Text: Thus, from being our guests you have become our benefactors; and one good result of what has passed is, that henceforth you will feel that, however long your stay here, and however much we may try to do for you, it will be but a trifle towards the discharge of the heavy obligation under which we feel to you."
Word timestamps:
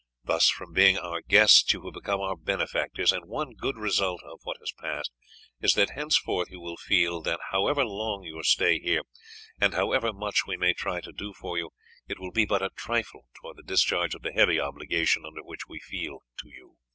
Thus, 0.23 0.49
from 0.49 0.73
being 0.73 0.97
our 0.97 1.21
guests 1.21 1.71
you 1.71 1.83
have 1.85 1.93
become 1.93 2.19
our 2.21 2.35
benefactors; 2.35 3.11
and 3.11 3.25
one 3.27 3.53
good 3.53 3.77
result 3.77 4.23
of 4.23 4.39
what 4.41 4.57
has 4.57 4.71
passed 4.71 5.11
is, 5.61 5.73
that 5.73 5.91
henceforth 5.91 6.49
you 6.49 6.59
will 6.59 6.75
feel 6.75 7.21
that, 7.21 7.39
however 7.51 7.85
long 7.85 8.23
your 8.23 8.41
stay 8.43 8.79
here, 8.79 9.03
and 9.59 9.75
however 9.75 10.11
much 10.11 10.47
we 10.47 10.57
may 10.57 10.73
try 10.73 11.01
to 11.01 11.11
do 11.11 11.35
for 11.35 11.55
you, 11.59 11.69
it 12.07 12.17
will 12.17 12.31
be 12.31 12.45
but 12.45 12.63
a 12.63 12.71
trifle 12.75 13.27
towards 13.39 13.57
the 13.57 13.63
discharge 13.63 14.15
of 14.15 14.23
the 14.23 14.33
heavy 14.33 14.59
obligation 14.59 15.23
under 15.23 15.43
which 15.43 15.67
we 15.67 15.79
feel 15.79 16.23
to 16.39 16.49
you." 16.49 16.77